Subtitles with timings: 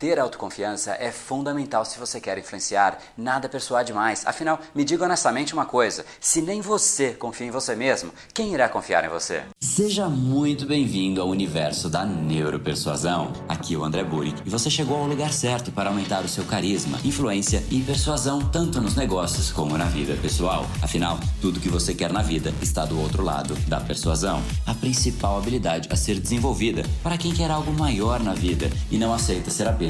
[0.00, 2.98] Ter autoconfiança é fundamental se você quer influenciar.
[3.18, 4.26] Nada persuade mais.
[4.26, 8.66] Afinal, me diga honestamente uma coisa: se nem você confia em você mesmo, quem irá
[8.66, 9.42] confiar em você?
[9.60, 13.30] Seja muito bem-vindo ao universo da neuropersuasão.
[13.46, 16.44] Aqui é o André Burick e você chegou ao lugar certo para aumentar o seu
[16.44, 20.64] carisma, influência e persuasão tanto nos negócios como na vida pessoal.
[20.80, 24.42] Afinal, tudo que você quer na vida está do outro lado da persuasão.
[24.66, 29.12] A principal habilidade a ser desenvolvida para quem quer algo maior na vida e não
[29.12, 29.89] aceita ser apenas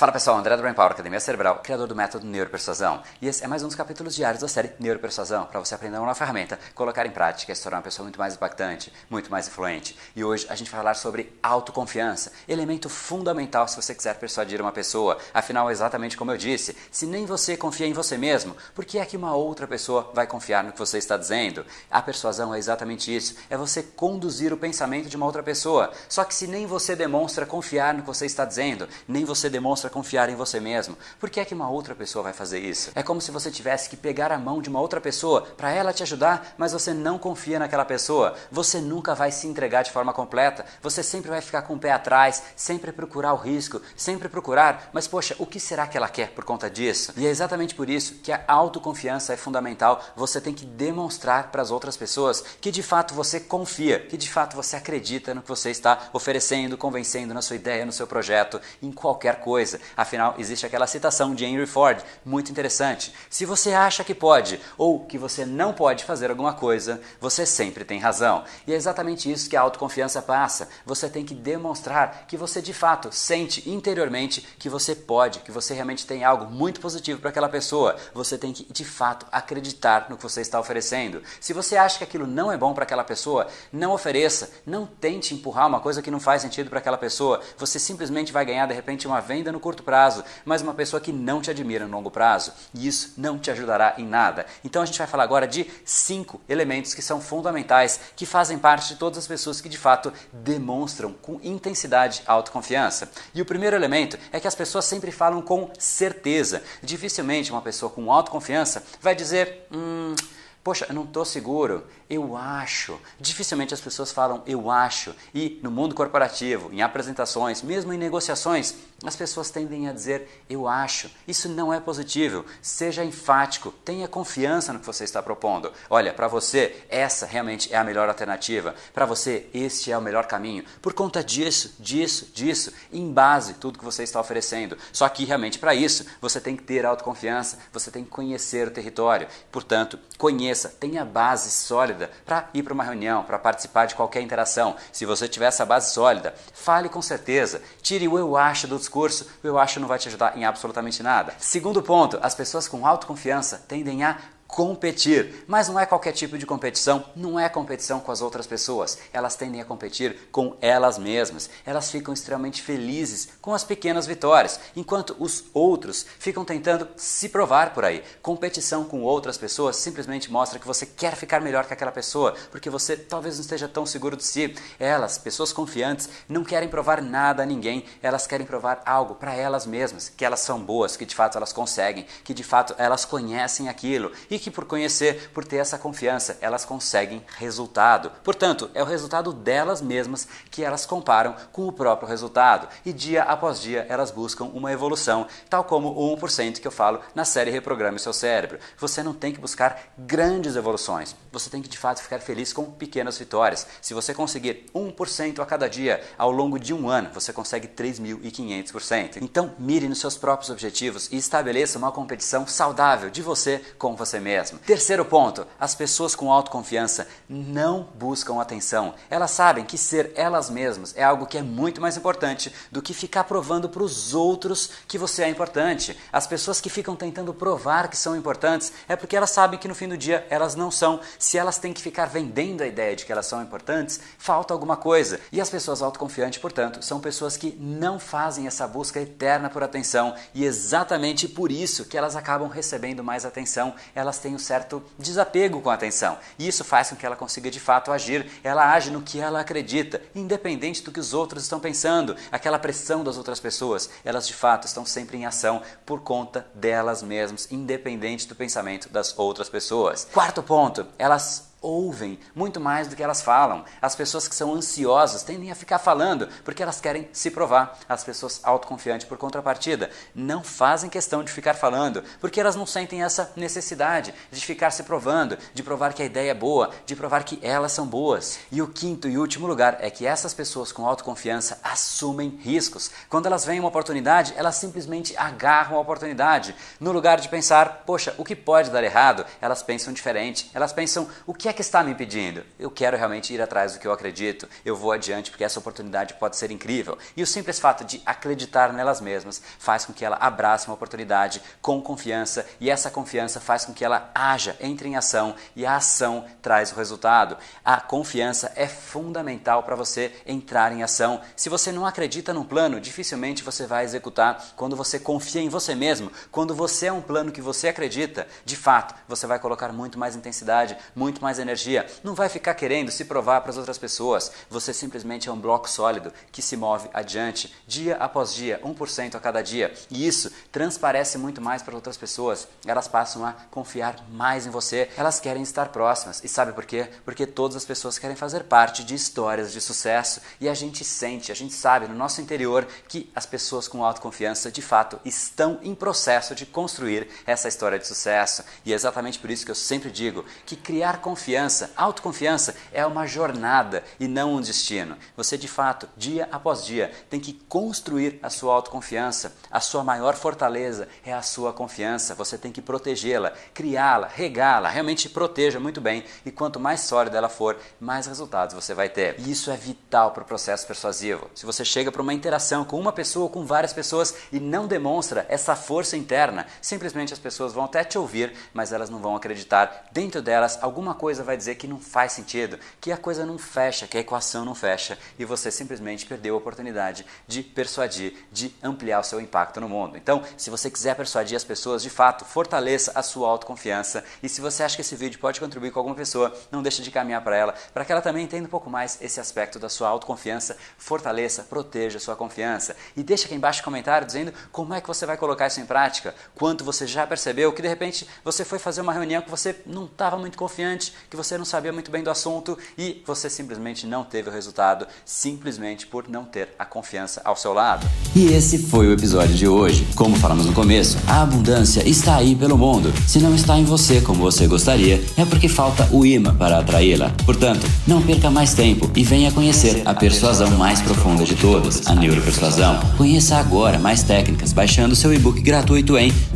[0.00, 3.02] Fala pessoal, André do Brain Power, Academia Cerebral, criador do método Neuropersuasão.
[3.20, 6.06] E esse é mais um dos capítulos diários da série Neuropersuasão, para você aprender uma
[6.06, 9.46] nova ferramenta, colocar em prática e se tornar uma pessoa muito mais impactante, muito mais
[9.46, 9.94] influente.
[10.16, 14.72] E hoje a gente vai falar sobre autoconfiança, elemento fundamental se você quiser persuadir uma
[14.72, 15.18] pessoa.
[15.34, 18.98] Afinal, é exatamente como eu disse, se nem você confia em você mesmo, por que
[18.98, 21.62] é que uma outra pessoa vai confiar no que você está dizendo?
[21.90, 25.92] A persuasão é exatamente isso, é você conduzir o pensamento de uma outra pessoa.
[26.08, 29.89] Só que se nem você demonstra confiar no que você está dizendo, nem você demonstra
[29.90, 30.96] confiar em você mesmo.
[31.18, 32.90] Por que é que uma outra pessoa vai fazer isso?
[32.94, 35.92] É como se você tivesse que pegar a mão de uma outra pessoa para ela
[35.92, 38.34] te ajudar, mas você não confia naquela pessoa.
[38.50, 40.64] Você nunca vai se entregar de forma completa.
[40.82, 45.06] Você sempre vai ficar com o pé atrás, sempre procurar o risco, sempre procurar, mas
[45.06, 47.12] poxa, o que será que ela quer por conta disso?
[47.16, 50.02] E é exatamente por isso que a autoconfiança é fundamental.
[50.16, 54.30] Você tem que demonstrar para as outras pessoas que de fato você confia, que de
[54.30, 58.60] fato você acredita no que você está oferecendo, convencendo na sua ideia, no seu projeto,
[58.82, 59.79] em qualquer coisa.
[59.96, 63.12] Afinal, existe aquela citação de Henry Ford, muito interessante.
[63.28, 67.84] Se você acha que pode ou que você não pode fazer alguma coisa, você sempre
[67.84, 68.44] tem razão.
[68.66, 70.68] E é exatamente isso que a autoconfiança passa.
[70.84, 75.74] Você tem que demonstrar que você de fato sente interiormente que você pode, que você
[75.74, 77.96] realmente tem algo muito positivo para aquela pessoa.
[78.14, 81.22] Você tem que de fato acreditar no que você está oferecendo.
[81.40, 85.34] Se você acha que aquilo não é bom para aquela pessoa, não ofereça, não tente
[85.34, 87.40] empurrar uma coisa que não faz sentido para aquela pessoa.
[87.56, 91.00] Você simplesmente vai ganhar de repente uma venda no curto curto prazo, mas uma pessoa
[91.00, 92.52] que não te admira no longo prazo.
[92.74, 94.44] E isso não te ajudará em nada.
[94.64, 98.88] Então a gente vai falar agora de cinco elementos que são fundamentais, que fazem parte
[98.88, 103.08] de todas as pessoas que de fato demonstram com intensidade autoconfiança.
[103.32, 106.64] E o primeiro elemento é que as pessoas sempre falam com certeza.
[106.82, 109.68] Dificilmente uma pessoa com autoconfiança vai dizer.
[109.72, 110.16] Hum,
[110.62, 113.00] Poxa, eu não estou seguro, eu acho.
[113.18, 115.14] Dificilmente as pessoas falam eu acho.
[115.34, 120.68] E no mundo corporativo, em apresentações, mesmo em negociações, as pessoas tendem a dizer eu
[120.68, 121.10] acho.
[121.26, 122.44] Isso não é positivo.
[122.60, 125.72] Seja enfático, tenha confiança no que você está propondo.
[125.88, 128.74] Olha, para você, essa realmente é a melhor alternativa.
[128.92, 130.64] Para você, este é o melhor caminho.
[130.82, 134.76] Por conta disso, disso, disso, em base tudo que você está oferecendo.
[134.92, 138.70] Só que realmente para isso, você tem que ter autoconfiança, você tem que conhecer o
[138.70, 139.28] território.
[139.50, 144.76] Portanto, conheça tenha base sólida para ir para uma reunião, para participar de qualquer interação.
[144.92, 147.62] Se você tiver essa base sólida, fale com certeza.
[147.82, 151.32] Tire o eu acho do discurso, eu acho não vai te ajudar em absolutamente nada.
[151.38, 154.18] Segundo ponto, as pessoas com autoconfiança tendem a
[154.50, 155.44] competir.
[155.46, 158.98] Mas não é qualquer tipo de competição, não é competição com as outras pessoas.
[159.12, 161.50] Elas tendem a competir com elas mesmas.
[161.64, 167.72] Elas ficam extremamente felizes com as pequenas vitórias, enquanto os outros ficam tentando se provar
[167.72, 168.02] por aí.
[168.22, 172.70] Competição com outras pessoas simplesmente mostra que você quer ficar melhor que aquela pessoa, porque
[172.70, 174.54] você talvez não esteja tão seguro de si.
[174.78, 179.66] Elas, pessoas confiantes, não querem provar nada a ninguém, elas querem provar algo para elas
[179.66, 183.68] mesmas, que elas são boas, que de fato elas conseguem, que de fato elas conhecem
[183.68, 188.10] aquilo e que por conhecer, por ter essa confiança, elas conseguem resultado.
[188.24, 192.68] Portanto, é o resultado delas mesmas que elas comparam com o próprio resultado.
[192.84, 197.00] E dia após dia elas buscam uma evolução, tal como o 1% que eu falo
[197.14, 198.58] na série Reprograme seu cérebro.
[198.78, 201.14] Você não tem que buscar grandes evoluções.
[201.30, 203.66] Você tem que de fato ficar feliz com pequenas vitórias.
[203.82, 209.18] Se você conseguir 1% a cada dia ao longo de um ano, você consegue 3.500%.
[209.20, 214.18] Então, mire nos seus próprios objetivos e estabeleça uma competição saudável de você com você
[214.18, 214.60] mesmo mesmo.
[214.60, 218.94] Terceiro ponto: as pessoas com autoconfiança não buscam atenção.
[219.10, 222.94] Elas sabem que ser elas mesmas é algo que é muito mais importante do que
[222.94, 225.98] ficar provando para os outros que você é importante.
[226.12, 229.74] As pessoas que ficam tentando provar que são importantes é porque elas sabem que no
[229.74, 231.00] fim do dia elas não são.
[231.18, 234.76] Se elas têm que ficar vendendo a ideia de que elas são importantes, falta alguma
[234.76, 235.18] coisa.
[235.32, 240.14] E as pessoas autoconfiantes, portanto, são pessoas que não fazem essa busca eterna por atenção
[240.32, 243.74] e exatamente por isso que elas acabam recebendo mais atenção.
[243.94, 246.18] Elas têm um certo desapego com a atenção.
[246.38, 248.30] E isso faz com que ela consiga de fato agir.
[248.44, 253.02] Ela age no que ela acredita, independente do que os outros estão pensando, aquela pressão
[253.02, 253.90] das outras pessoas.
[254.04, 259.18] Elas de fato estão sempre em ação por conta delas mesmas, independente do pensamento das
[259.18, 260.06] outras pessoas.
[260.12, 263.64] Quarto ponto, elas ouvem muito mais do que elas falam.
[263.80, 267.78] As pessoas que são ansiosas tendem a ficar falando porque elas querem se provar.
[267.88, 273.02] As pessoas autoconfiantes, por contrapartida, não fazem questão de ficar falando porque elas não sentem
[273.02, 277.24] essa necessidade de ficar se provando, de provar que a ideia é boa, de provar
[277.24, 278.38] que elas são boas.
[278.50, 282.90] E o quinto e último lugar é que essas pessoas com autoconfiança assumem riscos.
[283.08, 286.54] Quando elas veem uma oportunidade, elas simplesmente agarram a oportunidade.
[286.78, 290.50] No lugar de pensar, poxa, o que pode dar errado, elas pensam diferente.
[290.54, 292.44] Elas pensam, o que é que está me impedindo?
[292.58, 296.14] Eu quero realmente ir atrás do que eu acredito, eu vou adiante porque essa oportunidade
[296.14, 296.96] pode ser incrível.
[297.16, 301.42] E o simples fato de acreditar nelas mesmas faz com que ela abrace uma oportunidade
[301.60, 305.74] com confiança e essa confiança faz com que ela haja, entre em ação e a
[305.74, 307.36] ação traz o resultado.
[307.64, 311.20] A confiança é fundamental para você entrar em ação.
[311.34, 314.52] Se você não acredita num plano, dificilmente você vai executar.
[314.54, 318.54] Quando você confia em você mesmo, quando você é um plano que você acredita, de
[318.54, 321.86] fato, você vai colocar muito mais intensidade, muito mais energia.
[322.02, 324.32] Não vai ficar querendo se provar para as outras pessoas.
[324.48, 329.20] Você simplesmente é um bloco sólido que se move adiante, dia após dia, 1% a
[329.20, 329.72] cada dia.
[329.90, 332.48] E isso transparece muito mais para outras pessoas.
[332.66, 334.88] Elas passam a confiar mais em você.
[334.96, 336.22] Elas querem estar próximas.
[336.22, 336.88] E sabe por quê?
[337.04, 340.20] Porque todas as pessoas querem fazer parte de histórias de sucesso.
[340.40, 344.50] E a gente sente, a gente sabe no nosso interior que as pessoas com autoconfiança
[344.50, 348.44] de fato estão em processo de construir essa história de sucesso.
[348.64, 352.84] E é exatamente por isso que eu sempre digo que criar confiança confiança, autoconfiança é
[352.84, 354.96] uma jornada e não um destino.
[355.16, 359.32] Você de fato, dia após dia, tem que construir a sua autoconfiança.
[359.48, 362.16] A sua maior fortaleza é a sua confiança.
[362.16, 366.04] Você tem que protegê-la, criá-la, regá-la, realmente proteja muito bem.
[366.26, 369.14] E quanto mais sólida ela for, mais resultados você vai ter.
[369.20, 371.30] E isso é vital para o processo persuasivo.
[371.32, 374.66] Se você chega para uma interação com uma pessoa ou com várias pessoas e não
[374.66, 379.14] demonstra essa força interna, simplesmente as pessoas vão até te ouvir, mas elas não vão
[379.14, 383.26] acreditar dentro delas alguma coisa coisa vai dizer que não faz sentido, que a coisa
[383.26, 388.14] não fecha, que a equação não fecha e você simplesmente perdeu a oportunidade de persuadir,
[388.32, 389.96] de ampliar o seu impacto no mundo.
[389.96, 394.40] Então, se você quiser persuadir as pessoas, de fato, fortaleça a sua autoconfiança e se
[394.40, 397.36] você acha que esse vídeo pode contribuir com alguma pessoa, não deixe de caminhar para
[397.36, 401.42] ela, para que ela também entenda um pouco mais esse aspecto da sua autoconfiança, fortaleça,
[401.42, 405.04] proteja a sua confiança e deixa aqui embaixo um comentário dizendo como é que você
[405.04, 408.80] vai colocar isso em prática, quanto você já percebeu que de repente você foi fazer
[408.80, 412.10] uma reunião que você não estava muito confiante, que você não sabia muito bem do
[412.10, 417.34] assunto e você simplesmente não teve o resultado, simplesmente por não ter a confiança ao
[417.34, 417.84] seu lado.
[418.14, 419.88] E esse foi o episódio de hoje.
[419.96, 422.92] Como falamos no começo, a abundância está aí pelo mundo.
[423.08, 427.10] Se não está em você como você gostaria, é porque falta o imã para atraí-la.
[427.26, 431.94] Portanto, não perca mais tempo e venha conhecer a persuasão mais profunda de todas, a
[431.94, 432.78] neuropersuasão.
[432.96, 436.12] Conheça agora mais técnicas baixando seu e-book gratuito em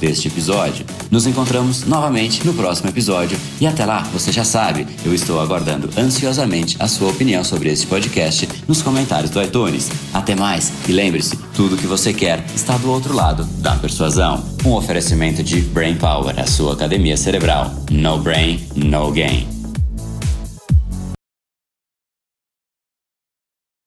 [0.00, 0.84] deste episódio.
[1.10, 5.38] Nos encontramos novamente no próximo episódio e até lá, você já já sabe, eu estou
[5.38, 9.90] aguardando ansiosamente a sua opinião sobre este podcast nos comentários do iTunes.
[10.14, 14.42] Até mais e lembre-se, tudo que você quer está do outro lado da persuasão.
[14.64, 17.70] Um oferecimento de Brain Power, a sua academia cerebral.
[17.90, 19.59] No brain, no gain.